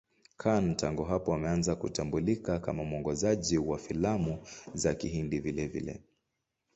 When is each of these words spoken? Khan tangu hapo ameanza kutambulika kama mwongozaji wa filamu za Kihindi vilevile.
Khan 0.37 0.75
tangu 0.77 1.03
hapo 1.03 1.33
ameanza 1.33 1.75
kutambulika 1.75 2.59
kama 2.59 2.83
mwongozaji 2.83 3.57
wa 3.57 3.77
filamu 3.77 4.43
za 4.73 4.93
Kihindi 4.95 5.39
vilevile. 5.39 6.01